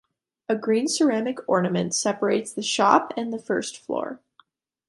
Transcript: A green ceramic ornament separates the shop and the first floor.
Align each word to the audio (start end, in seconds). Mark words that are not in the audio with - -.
A 0.49 0.55
green 0.55 0.87
ceramic 0.87 1.37
ornament 1.47 1.93
separates 1.93 2.51
the 2.53 2.63
shop 2.63 3.13
and 3.15 3.31
the 3.31 3.37
first 3.37 3.77
floor. 3.77 4.19